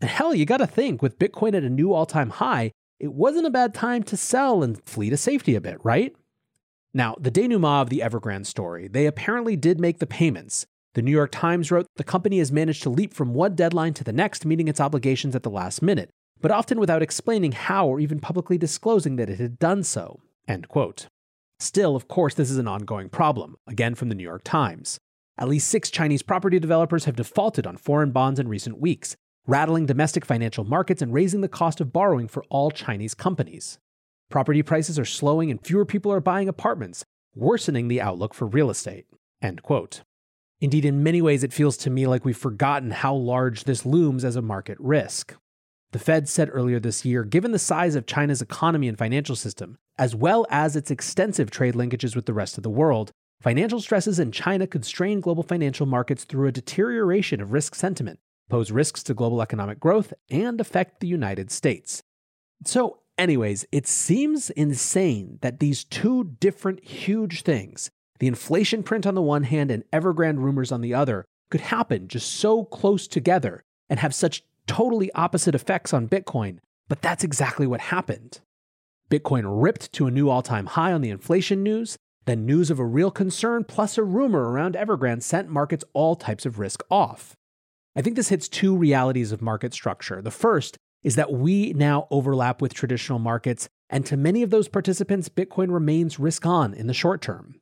And 0.00 0.10
hell, 0.10 0.34
you 0.34 0.44
gotta 0.44 0.66
think, 0.66 1.02
with 1.02 1.20
Bitcoin 1.20 1.54
at 1.54 1.62
a 1.62 1.70
new 1.70 1.92
all 1.92 2.04
time 2.04 2.30
high, 2.30 2.72
it 2.98 3.12
wasn't 3.12 3.46
a 3.46 3.50
bad 3.50 3.74
time 3.74 4.02
to 4.02 4.16
sell 4.16 4.64
and 4.64 4.82
flee 4.82 5.08
to 5.10 5.16
safety 5.16 5.54
a 5.54 5.60
bit, 5.60 5.78
right? 5.84 6.16
Now, 6.92 7.14
the 7.18 7.30
denouement 7.30 7.82
of 7.82 7.90
the 7.90 8.00
Evergrande 8.00 8.46
story, 8.46 8.88
they 8.88 9.06
apparently 9.06 9.56
did 9.56 9.80
make 9.80 9.98
the 9.98 10.06
payments. 10.06 10.66
The 10.94 11.02
New 11.02 11.12
York 11.12 11.30
Times 11.30 11.70
wrote 11.70 11.86
the 11.96 12.04
company 12.04 12.38
has 12.38 12.50
managed 12.50 12.82
to 12.82 12.90
leap 12.90 13.14
from 13.14 13.34
one 13.34 13.54
deadline 13.54 13.94
to 13.94 14.04
the 14.04 14.12
next, 14.12 14.44
meeting 14.44 14.66
its 14.66 14.80
obligations 14.80 15.36
at 15.36 15.44
the 15.44 15.50
last 15.50 15.82
minute 15.82 16.10
but 16.40 16.50
often 16.50 16.80
without 16.80 17.02
explaining 17.02 17.52
how 17.52 17.86
or 17.86 18.00
even 18.00 18.20
publicly 18.20 18.56
disclosing 18.58 19.16
that 19.16 19.30
it 19.30 19.38
had 19.38 19.58
done 19.58 19.82
so. 19.82 20.20
End 20.48 20.68
quote. 20.68 21.06
Still, 21.58 21.94
of 21.94 22.08
course, 22.08 22.34
this 22.34 22.50
is 22.50 22.56
an 22.56 22.68
ongoing 22.68 23.08
problem, 23.08 23.56
again 23.66 23.94
from 23.94 24.08
the 24.08 24.14
New 24.14 24.24
York 24.24 24.42
Times. 24.44 24.98
At 25.38 25.48
least 25.48 25.68
six 25.68 25.90
Chinese 25.90 26.22
property 26.22 26.58
developers 26.58 27.04
have 27.04 27.16
defaulted 27.16 27.66
on 27.66 27.76
foreign 27.76 28.10
bonds 28.10 28.40
in 28.40 28.48
recent 28.48 28.78
weeks, 28.78 29.16
rattling 29.46 29.86
domestic 29.86 30.24
financial 30.24 30.64
markets 30.64 31.02
and 31.02 31.12
raising 31.12 31.40
the 31.40 31.48
cost 31.48 31.80
of 31.80 31.92
borrowing 31.92 32.28
for 32.28 32.44
all 32.48 32.70
Chinese 32.70 33.14
companies. 33.14 33.78
Property 34.30 34.62
prices 34.62 34.96
are 34.96 35.04
slowing 35.04 35.50
and 35.50 35.60
fewer 35.60 35.84
people 35.84 36.12
are 36.12 36.20
buying 36.20 36.48
apartments, 36.48 37.04
worsening 37.34 37.88
the 37.88 38.00
outlook 38.00 38.32
for 38.32 38.46
real 38.46 38.70
estate. 38.70 39.06
End 39.42 39.62
quote. 39.62 40.02
Indeed, 40.60 40.84
in 40.84 41.02
many 41.02 41.20
ways, 41.20 41.42
it 41.42 41.52
feels 41.52 41.76
to 41.78 41.90
me 41.90 42.06
like 42.06 42.24
we've 42.24 42.36
forgotten 42.36 42.92
how 42.92 43.12
large 43.12 43.64
this 43.64 43.84
looms 43.84 44.24
as 44.24 44.36
a 44.36 44.42
market 44.42 44.78
risk. 44.78 45.34
The 45.90 45.98
Fed 45.98 46.28
said 46.28 46.48
earlier 46.52 46.78
this 46.78 47.04
year 47.04 47.24
given 47.24 47.50
the 47.50 47.58
size 47.58 47.96
of 47.96 48.06
China's 48.06 48.40
economy 48.40 48.86
and 48.86 48.96
financial 48.96 49.34
system, 49.34 49.78
as 49.98 50.14
well 50.14 50.46
as 50.48 50.76
its 50.76 50.92
extensive 50.92 51.50
trade 51.50 51.74
linkages 51.74 52.14
with 52.14 52.26
the 52.26 52.34
rest 52.34 52.56
of 52.56 52.62
the 52.62 52.70
world, 52.70 53.10
financial 53.40 53.80
stresses 53.80 54.20
in 54.20 54.30
China 54.30 54.68
could 54.68 54.84
strain 54.84 55.20
global 55.20 55.42
financial 55.42 55.86
markets 55.86 56.22
through 56.22 56.46
a 56.46 56.52
deterioration 56.52 57.40
of 57.40 57.52
risk 57.52 57.74
sentiment, 57.74 58.20
pose 58.48 58.70
risks 58.70 59.02
to 59.02 59.14
global 59.14 59.42
economic 59.42 59.80
growth, 59.80 60.12
and 60.30 60.60
affect 60.60 61.00
the 61.00 61.08
United 61.08 61.50
States. 61.50 62.02
So, 62.64 63.00
anyways, 63.20 63.66
it 63.70 63.86
seems 63.86 64.50
insane 64.50 65.38
that 65.42 65.60
these 65.60 65.84
two 65.84 66.24
different 66.40 66.82
huge 66.82 67.42
things, 67.42 67.90
the 68.18 68.26
inflation 68.26 68.82
print 68.82 69.06
on 69.06 69.14
the 69.14 69.22
one 69.22 69.44
hand 69.44 69.70
and 69.70 69.84
Evergrande 69.92 70.38
rumors 70.38 70.72
on 70.72 70.80
the 70.80 70.94
other, 70.94 71.24
could 71.50 71.60
happen 71.60 72.08
just 72.08 72.30
so 72.30 72.64
close 72.64 73.06
together 73.06 73.62
and 73.88 74.00
have 74.00 74.14
such 74.14 74.44
totally 74.66 75.12
opposite 75.14 75.54
effects 75.54 75.92
on 75.92 76.08
Bitcoin, 76.08 76.58
but 76.88 77.02
that's 77.02 77.24
exactly 77.24 77.66
what 77.66 77.80
happened. 77.80 78.40
Bitcoin 79.10 79.42
ripped 79.46 79.92
to 79.92 80.06
a 80.06 80.10
new 80.10 80.28
all 80.28 80.42
time 80.42 80.66
high 80.66 80.92
on 80.92 81.00
the 81.00 81.10
inflation 81.10 81.62
news, 81.62 81.96
then 82.26 82.46
news 82.46 82.70
of 82.70 82.78
a 82.78 82.84
real 82.84 83.10
concern 83.10 83.64
plus 83.64 83.98
a 83.98 84.04
rumor 84.04 84.50
around 84.50 84.74
Evergrande 84.76 85.22
sent 85.22 85.48
markets 85.48 85.84
all 85.92 86.14
types 86.14 86.46
of 86.46 86.58
risk 86.58 86.82
off. 86.90 87.34
I 87.96 88.02
think 88.02 88.14
this 88.14 88.28
hits 88.28 88.48
two 88.48 88.76
realities 88.76 89.32
of 89.32 89.42
market 89.42 89.74
structure. 89.74 90.22
The 90.22 90.30
first 90.30 90.78
is 91.02 91.16
that 91.16 91.32
we 91.32 91.72
now 91.72 92.06
overlap 92.10 92.60
with 92.60 92.74
traditional 92.74 93.18
markets, 93.18 93.68
and 93.88 94.04
to 94.06 94.16
many 94.16 94.42
of 94.42 94.50
those 94.50 94.68
participants, 94.68 95.28
Bitcoin 95.28 95.72
remains 95.72 96.18
risk 96.18 96.46
on 96.46 96.74
in 96.74 96.86
the 96.86 96.94
short 96.94 97.20
term. 97.20 97.54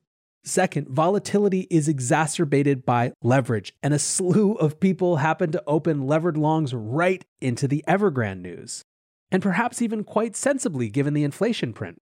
Second, 0.45 0.89
volatility 0.89 1.67
is 1.71 1.89
exacerbated 1.89 2.87
by 2.87 3.13
leverage, 3.23 3.75
and 3.83 3.93
a 3.93 3.99
slew 3.99 4.53
of 4.55 4.81
people 4.81 5.17
happen 5.17 5.53
to 5.53 5.63
open 5.67 6.07
levered 6.07 6.37
longs 6.37 6.73
right 6.73 7.25
into 7.41 7.69
the 7.69 7.85
Evergrande 7.87 8.41
news. 8.41 8.83
And 9.31 9.43
perhaps 9.43 9.83
even 9.83 10.05
quite 10.05 10.37
sensibly 10.37 10.89
given 10.89 11.13
the 11.13 11.25
inflation 11.25 11.75
print. 11.75 11.99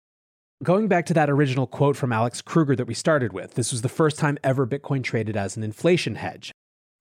Going 0.62 0.86
back 0.86 1.06
to 1.06 1.14
that 1.14 1.28
original 1.28 1.66
quote 1.66 1.96
from 1.96 2.12
Alex 2.12 2.40
Kruger 2.40 2.76
that 2.76 2.86
we 2.86 2.94
started 2.94 3.32
with, 3.32 3.54
this 3.54 3.72
was 3.72 3.82
the 3.82 3.88
first 3.88 4.18
time 4.18 4.38
ever 4.44 4.66
Bitcoin 4.66 5.02
traded 5.02 5.36
as 5.36 5.56
an 5.56 5.62
inflation 5.62 6.14
hedge. 6.14 6.52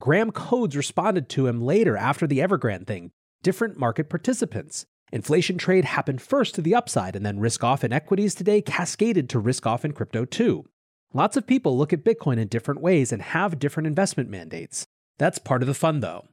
Graham 0.01 0.31
Codes 0.31 0.75
responded 0.75 1.29
to 1.29 1.47
him 1.47 1.61
later 1.61 1.95
after 1.95 2.27
the 2.27 2.39
Evergrande 2.39 2.87
thing, 2.87 3.11
different 3.45 3.77
market 3.77 4.09
participants. 4.09 4.87
Inflation 5.11 5.59
trade 5.59 5.85
happened 5.85 6.19
first 6.19 6.55
to 6.55 6.63
the 6.63 6.73
upside, 6.73 7.15
and 7.15 7.23
then 7.23 7.39
risk 7.39 7.63
off 7.63 7.83
in 7.83 7.93
equities 7.93 8.33
today 8.33 8.59
cascaded 8.59 9.29
to 9.29 9.37
risk 9.37 9.67
off 9.67 9.85
in 9.85 9.93
crypto 9.93 10.25
too. 10.25 10.65
Lots 11.13 11.37
of 11.37 11.45
people 11.45 11.77
look 11.77 11.93
at 11.93 12.03
Bitcoin 12.03 12.39
in 12.39 12.47
different 12.47 12.81
ways 12.81 13.11
and 13.11 13.21
have 13.21 13.59
different 13.59 13.85
investment 13.85 14.31
mandates. 14.31 14.87
That's 15.19 15.37
part 15.37 15.61
of 15.61 15.67
the 15.67 15.75
fun, 15.75 15.99
though. 15.99 16.25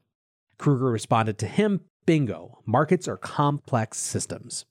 Kruger 0.57 0.87
responded 0.87 1.37
to 1.41 1.47
him 1.47 1.83
bingo, 2.07 2.61
markets 2.65 3.07
are 3.07 3.19
complex 3.19 3.99
systems. 3.99 4.65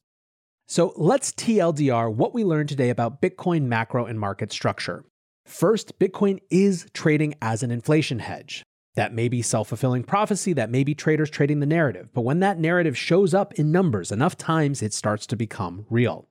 So 0.67 0.93
let's 0.97 1.31
TLDR 1.33 2.11
what 2.11 2.33
we 2.33 2.43
learned 2.43 2.69
today 2.69 2.89
about 2.89 3.21
Bitcoin 3.21 3.65
macro 3.65 4.07
and 4.07 4.19
market 4.19 4.51
structure. 4.51 5.05
First, 5.45 5.99
Bitcoin 5.99 6.39
is 6.49 6.87
trading 6.95 7.35
as 7.39 7.61
an 7.61 7.69
inflation 7.69 8.17
hedge. 8.17 8.63
That 8.95 9.13
may 9.13 9.29
be 9.29 9.41
self 9.41 9.69
fulfilling 9.69 10.03
prophecy, 10.03 10.53
that 10.53 10.69
may 10.69 10.83
be 10.83 10.93
traders 10.93 11.29
trading 11.29 11.59
the 11.59 11.65
narrative, 11.65 12.09
but 12.13 12.21
when 12.21 12.39
that 12.41 12.59
narrative 12.59 12.97
shows 12.97 13.33
up 13.33 13.53
in 13.53 13.71
numbers 13.71 14.11
enough 14.11 14.37
times, 14.37 14.81
it 14.81 14.93
starts 14.93 15.25
to 15.27 15.35
become 15.35 15.85
real. 15.89 16.27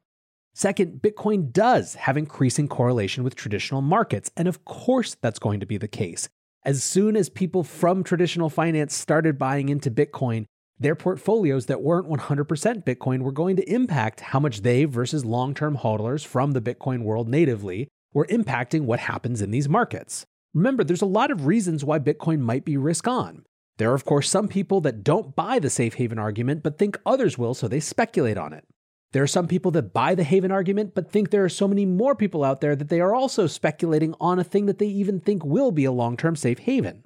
Second, 0.52 1.00
Bitcoin 1.00 1.52
does 1.52 1.94
have 1.94 2.16
increasing 2.16 2.68
correlation 2.68 3.24
with 3.24 3.34
traditional 3.34 3.80
markets, 3.80 4.30
and 4.36 4.46
of 4.46 4.64
course 4.64 5.16
that's 5.22 5.38
going 5.38 5.60
to 5.60 5.66
be 5.66 5.78
the 5.78 5.88
case. 5.88 6.28
As 6.64 6.82
soon 6.82 7.16
as 7.16 7.30
people 7.30 7.64
from 7.64 8.04
traditional 8.04 8.50
finance 8.50 8.94
started 8.94 9.38
buying 9.38 9.70
into 9.70 9.90
Bitcoin, 9.90 10.44
their 10.78 10.94
portfolios 10.94 11.66
that 11.66 11.82
weren't 11.82 12.08
100% 12.08 12.84
Bitcoin 12.84 13.20
were 13.20 13.32
going 13.32 13.56
to 13.56 13.72
impact 13.72 14.20
how 14.20 14.40
much 14.40 14.60
they 14.60 14.84
versus 14.84 15.24
long 15.24 15.54
term 15.54 15.78
hodlers 15.78 16.26
from 16.26 16.52
the 16.52 16.60
Bitcoin 16.60 17.02
world 17.04 17.28
natively 17.28 17.88
were 18.12 18.26
impacting 18.26 18.82
what 18.82 19.00
happens 19.00 19.40
in 19.40 19.50
these 19.50 19.68
markets. 19.68 20.26
Remember, 20.54 20.84
there's 20.84 21.02
a 21.02 21.06
lot 21.06 21.30
of 21.30 21.46
reasons 21.46 21.84
why 21.84 21.98
Bitcoin 21.98 22.40
might 22.40 22.64
be 22.64 22.76
risk 22.76 23.06
on. 23.06 23.44
There 23.78 23.90
are, 23.90 23.94
of 23.94 24.04
course, 24.04 24.28
some 24.28 24.48
people 24.48 24.80
that 24.82 25.04
don't 25.04 25.34
buy 25.34 25.58
the 25.58 25.70
safe 25.70 25.94
haven 25.94 26.18
argument 26.18 26.62
but 26.62 26.78
think 26.78 26.98
others 27.06 27.38
will, 27.38 27.54
so 27.54 27.68
they 27.68 27.80
speculate 27.80 28.36
on 28.36 28.52
it. 28.52 28.66
There 29.12 29.22
are 29.24 29.28
some 29.28 29.48
people 29.48 29.72
that 29.72 29.92
buy 29.92 30.14
the 30.14 30.22
Haven 30.22 30.52
argument, 30.52 30.94
but 30.94 31.10
think 31.10 31.30
there 31.30 31.44
are 31.44 31.48
so 31.48 31.66
many 31.66 31.84
more 31.84 32.14
people 32.14 32.44
out 32.44 32.60
there 32.60 32.76
that 32.76 32.88
they 32.88 33.00
are 33.00 33.14
also 33.14 33.48
speculating 33.48 34.14
on 34.20 34.38
a 34.38 34.44
thing 34.44 34.66
that 34.66 34.78
they 34.78 34.86
even 34.86 35.18
think 35.18 35.44
will 35.44 35.72
be 35.72 35.84
a 35.84 35.92
long 35.92 36.16
term 36.16 36.36
safe 36.36 36.60
haven. 36.60 37.02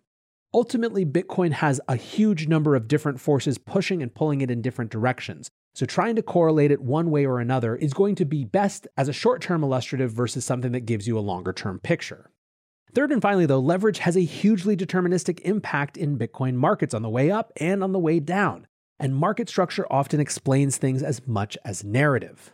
Ultimately, 0.53 1.07
Bitcoin 1.07 1.53
has 1.53 1.81
a 1.89 1.97
huge 1.97 2.47
number 2.47 2.77
of 2.77 2.89
different 2.89 3.21
forces 3.21 3.59
pushing 3.59 4.03
and 4.03 4.15
pulling 4.15 4.43
it 4.43 4.51
in 4.51 4.61
different 4.61 4.91
directions. 4.91 5.49
So, 5.75 5.87
trying 5.87 6.15
to 6.17 6.23
correlate 6.23 6.71
it 6.71 6.83
one 6.83 7.11
way 7.11 7.25
or 7.25 7.41
another 7.41 7.75
is 7.75 7.95
going 7.95 8.17
to 8.17 8.27
be 8.27 8.45
best 8.45 8.87
as 8.99 9.09
a 9.09 9.13
short 9.13 9.41
term 9.41 9.65
illustrative 9.65 10.13
versus 10.13 10.45
something 10.45 10.73
that 10.73 10.87
gives 10.87 11.09
you 11.09 11.19
a 11.19 11.21
longer 11.21 11.55
term 11.55 11.81
picture. 11.81 12.31
Third 12.95 13.11
and 13.11 13.21
finally, 13.21 13.47
though, 13.47 13.59
leverage 13.59 13.99
has 13.99 14.17
a 14.17 14.21
hugely 14.21 14.77
deterministic 14.77 15.41
impact 15.41 15.97
in 15.97 16.17
Bitcoin 16.17 16.55
markets 16.55 16.95
on 16.95 17.03
the 17.03 17.09
way 17.09 17.31
up 17.31 17.53
and 17.57 17.83
on 17.83 17.93
the 17.93 17.99
way 17.99 18.21
down 18.21 18.67
and 18.99 19.15
market 19.15 19.49
structure 19.49 19.87
often 19.91 20.21
explains 20.21 20.77
things 20.77 21.03
as 21.03 21.27
much 21.27 21.59
as 21.65 21.85
narrative. 21.85 22.53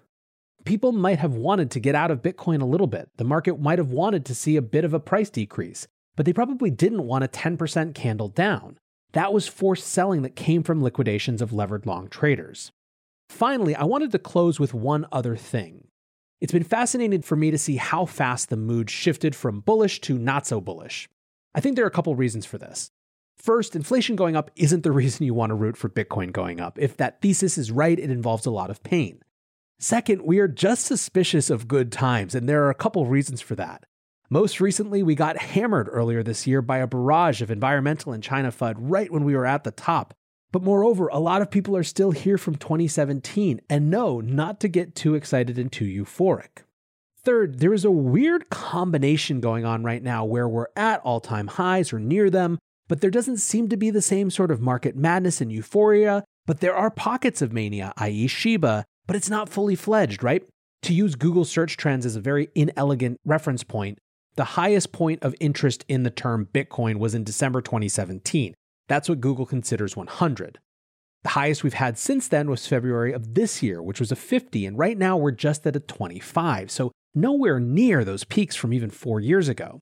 People 0.64 0.92
might 0.92 1.18
have 1.18 1.34
wanted 1.34 1.70
to 1.70 1.80
get 1.80 1.94
out 1.94 2.10
of 2.10 2.22
Bitcoin 2.22 2.60
a 2.60 2.66
little 2.66 2.86
bit. 2.86 3.08
The 3.16 3.24
market 3.24 3.60
might 3.60 3.78
have 3.78 3.90
wanted 3.90 4.24
to 4.26 4.34
see 4.34 4.56
a 4.56 4.62
bit 4.62 4.84
of 4.84 4.94
a 4.94 5.00
price 5.00 5.30
decrease, 5.30 5.86
but 6.16 6.26
they 6.26 6.32
probably 6.32 6.70
didn't 6.70 7.06
want 7.06 7.24
a 7.24 7.28
10% 7.28 7.94
candle 7.94 8.28
down. 8.28 8.78
That 9.12 9.32
was 9.32 9.48
forced 9.48 9.86
selling 9.86 10.22
that 10.22 10.36
came 10.36 10.62
from 10.62 10.82
liquidations 10.82 11.42
of 11.42 11.52
levered 11.52 11.86
long 11.86 12.08
traders. 12.08 12.72
Finally, 13.28 13.74
I 13.74 13.84
wanted 13.84 14.12
to 14.12 14.18
close 14.18 14.60
with 14.60 14.74
one 14.74 15.06
other 15.12 15.36
thing. 15.36 15.86
It's 16.40 16.52
been 16.52 16.64
fascinating 16.64 17.20
for 17.20 17.36
me 17.36 17.50
to 17.50 17.58
see 17.58 17.76
how 17.76 18.06
fast 18.06 18.48
the 18.48 18.56
mood 18.56 18.88
shifted 18.88 19.36
from 19.36 19.60
bullish 19.60 20.00
to 20.02 20.16
not 20.16 20.46
so 20.46 20.58
bullish. 20.60 21.08
I 21.54 21.60
think 21.60 21.76
there 21.76 21.84
are 21.84 21.88
a 21.88 21.92
couple 21.92 22.14
reasons 22.14 22.46
for 22.46 22.56
this. 22.56 22.90
First, 23.36 23.76
inflation 23.76 24.16
going 24.16 24.36
up 24.36 24.50
isn't 24.56 24.82
the 24.82 24.92
reason 25.00 25.26
you 25.26 25.34
want 25.34 25.50
to 25.50 25.54
root 25.54 25.76
for 25.76 25.90
Bitcoin 25.90 26.32
going 26.32 26.58
up. 26.58 26.78
If 26.78 26.96
that 26.96 27.20
thesis 27.20 27.58
is 27.58 27.70
right, 27.70 27.98
it 27.98 28.10
involves 28.10 28.46
a 28.46 28.50
lot 28.50 28.70
of 28.70 28.82
pain. 28.82 29.20
Second, 29.78 30.22
we 30.22 30.38
are 30.38 30.48
just 30.48 30.84
suspicious 30.84 31.50
of 31.50 31.68
good 31.68 31.92
times, 31.92 32.34
and 32.34 32.48
there 32.48 32.64
are 32.64 32.70
a 32.70 32.74
couple 32.74 33.04
reasons 33.06 33.40
for 33.40 33.54
that. 33.56 33.84
Most 34.30 34.60
recently, 34.60 35.02
we 35.02 35.14
got 35.14 35.38
hammered 35.38 35.88
earlier 35.90 36.22
this 36.22 36.46
year 36.46 36.62
by 36.62 36.78
a 36.78 36.86
barrage 36.86 37.42
of 37.42 37.50
environmental 37.50 38.12
and 38.12 38.22
China 38.22 38.52
FUD 38.52 38.76
right 38.78 39.10
when 39.10 39.24
we 39.24 39.34
were 39.34 39.46
at 39.46 39.64
the 39.64 39.72
top. 39.72 40.14
But 40.52 40.62
moreover, 40.62 41.08
a 41.08 41.18
lot 41.18 41.42
of 41.42 41.50
people 41.50 41.76
are 41.76 41.84
still 41.84 42.10
here 42.10 42.36
from 42.36 42.56
2017, 42.56 43.60
and 43.68 43.90
no, 43.90 44.20
not 44.20 44.58
to 44.60 44.68
get 44.68 44.94
too 44.94 45.14
excited 45.14 45.58
and 45.58 45.70
too 45.70 45.84
euphoric. 45.84 46.64
Third, 47.22 47.60
there 47.60 47.74
is 47.74 47.84
a 47.84 47.90
weird 47.90 48.50
combination 48.50 49.40
going 49.40 49.64
on 49.64 49.84
right 49.84 50.02
now 50.02 50.24
where 50.24 50.48
we're 50.48 50.66
at 50.74 51.00
all 51.02 51.20
time 51.20 51.46
highs 51.46 51.92
or 51.92 52.00
near 52.00 52.30
them, 52.30 52.58
but 52.88 53.00
there 53.00 53.10
doesn't 53.10 53.36
seem 53.36 53.68
to 53.68 53.76
be 53.76 53.90
the 53.90 54.02
same 54.02 54.30
sort 54.30 54.50
of 54.50 54.60
market 54.60 54.96
madness 54.96 55.40
and 55.40 55.52
euphoria. 55.52 56.24
But 56.46 56.60
there 56.60 56.74
are 56.74 56.90
pockets 56.90 57.42
of 57.42 57.52
mania, 57.52 57.92
i.e., 57.98 58.26
Shiba, 58.26 58.84
but 59.06 59.14
it's 59.14 59.30
not 59.30 59.48
fully 59.48 59.76
fledged, 59.76 60.24
right? 60.24 60.42
To 60.82 60.94
use 60.94 61.14
Google 61.14 61.44
search 61.44 61.76
trends 61.76 62.06
as 62.06 62.16
a 62.16 62.20
very 62.20 62.48
inelegant 62.54 63.18
reference 63.24 63.62
point, 63.62 63.98
the 64.36 64.44
highest 64.44 64.90
point 64.90 65.22
of 65.22 65.34
interest 65.38 65.84
in 65.88 66.02
the 66.02 66.10
term 66.10 66.48
Bitcoin 66.52 66.96
was 66.96 67.14
in 67.14 67.22
December 67.22 67.60
2017. 67.60 68.54
That's 68.90 69.08
what 69.08 69.20
Google 69.20 69.46
considers 69.46 69.96
100. 69.96 70.58
The 71.22 71.28
highest 71.28 71.62
we've 71.62 71.74
had 71.74 71.96
since 71.96 72.26
then 72.26 72.50
was 72.50 72.66
February 72.66 73.12
of 73.12 73.34
this 73.34 73.62
year, 73.62 73.80
which 73.80 74.00
was 74.00 74.10
a 74.10 74.16
50, 74.16 74.66
and 74.66 74.76
right 74.76 74.98
now 74.98 75.16
we're 75.16 75.30
just 75.30 75.64
at 75.64 75.76
a 75.76 75.80
25, 75.80 76.72
so 76.72 76.90
nowhere 77.14 77.60
near 77.60 78.02
those 78.04 78.24
peaks 78.24 78.56
from 78.56 78.72
even 78.72 78.90
four 78.90 79.20
years 79.20 79.48
ago. 79.48 79.78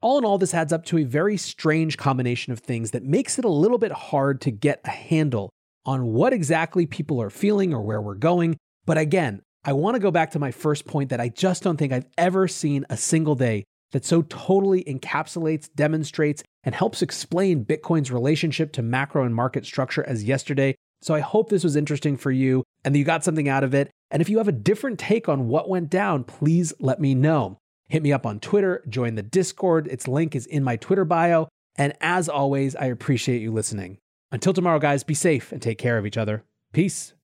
All 0.00 0.18
in 0.18 0.24
all, 0.24 0.38
this 0.38 0.54
adds 0.54 0.72
up 0.72 0.84
to 0.84 0.98
a 0.98 1.02
very 1.02 1.36
strange 1.36 1.98
combination 1.98 2.52
of 2.52 2.60
things 2.60 2.92
that 2.92 3.02
makes 3.02 3.40
it 3.40 3.44
a 3.44 3.48
little 3.48 3.78
bit 3.78 3.90
hard 3.90 4.40
to 4.42 4.52
get 4.52 4.80
a 4.84 4.90
handle 4.90 5.50
on 5.84 6.12
what 6.12 6.32
exactly 6.32 6.86
people 6.86 7.20
are 7.20 7.30
feeling 7.30 7.74
or 7.74 7.82
where 7.82 8.00
we're 8.00 8.14
going. 8.14 8.56
But 8.86 8.98
again, 8.98 9.42
I 9.64 9.72
want 9.72 9.96
to 9.96 10.00
go 10.00 10.12
back 10.12 10.30
to 10.30 10.38
my 10.38 10.52
first 10.52 10.86
point 10.86 11.10
that 11.10 11.20
I 11.20 11.28
just 11.28 11.64
don't 11.64 11.76
think 11.76 11.92
I've 11.92 12.06
ever 12.16 12.46
seen 12.46 12.86
a 12.88 12.96
single 12.96 13.34
day 13.34 13.64
that 13.94 14.04
so 14.04 14.22
totally 14.22 14.82
encapsulates, 14.84 15.70
demonstrates, 15.72 16.42
and 16.64 16.74
helps 16.74 17.00
explain 17.00 17.64
Bitcoin's 17.64 18.10
relationship 18.10 18.72
to 18.72 18.82
macro 18.82 19.24
and 19.24 19.32
market 19.32 19.64
structure 19.64 20.04
as 20.04 20.24
yesterday. 20.24 20.74
So 21.00 21.14
I 21.14 21.20
hope 21.20 21.48
this 21.48 21.62
was 21.62 21.76
interesting 21.76 22.16
for 22.16 22.32
you 22.32 22.64
and 22.84 22.92
that 22.92 22.98
you 22.98 23.04
got 23.04 23.22
something 23.22 23.48
out 23.48 23.62
of 23.62 23.72
it. 23.72 23.92
And 24.10 24.20
if 24.20 24.28
you 24.28 24.38
have 24.38 24.48
a 24.48 24.52
different 24.52 24.98
take 24.98 25.28
on 25.28 25.46
what 25.46 25.68
went 25.68 25.90
down, 25.90 26.24
please 26.24 26.72
let 26.80 26.98
me 26.98 27.14
know. 27.14 27.58
Hit 27.88 28.02
me 28.02 28.12
up 28.12 28.26
on 28.26 28.40
Twitter, 28.40 28.82
join 28.88 29.14
the 29.14 29.22
Discord. 29.22 29.86
Its 29.86 30.08
link 30.08 30.34
is 30.34 30.46
in 30.46 30.64
my 30.64 30.74
Twitter 30.74 31.04
bio. 31.04 31.46
And 31.76 31.94
as 32.00 32.28
always, 32.28 32.74
I 32.74 32.86
appreciate 32.86 33.42
you 33.42 33.52
listening. 33.52 33.98
Until 34.32 34.52
tomorrow, 34.52 34.80
guys, 34.80 35.04
be 35.04 35.14
safe 35.14 35.52
and 35.52 35.62
take 35.62 35.78
care 35.78 35.98
of 35.98 36.06
each 36.06 36.18
other. 36.18 36.42
Peace. 36.72 37.14